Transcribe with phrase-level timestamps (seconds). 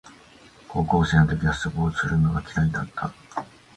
[0.67, 3.13] 高校生の時はスポーツをするのが嫌いだった